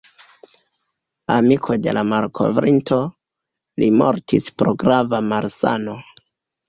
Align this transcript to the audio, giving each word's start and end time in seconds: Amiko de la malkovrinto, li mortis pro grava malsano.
Amiko 1.33 1.75
de 1.83 1.93
la 1.99 2.03
malkovrinto, 2.13 2.99
li 3.83 3.91
mortis 4.01 4.49
pro 4.63 4.75
grava 4.85 5.21
malsano. 5.35 5.99